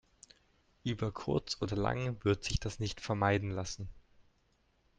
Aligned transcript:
Über 0.83 1.11
kurz 1.11 1.61
oder 1.61 1.75
lang 1.77 2.17
wird 2.25 2.43
sich 2.43 2.59
das 2.59 2.79
nicht 2.79 3.01
vermeiden 3.01 3.51
lassen. 3.51 3.87